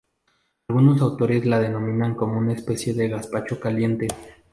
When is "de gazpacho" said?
2.95-3.59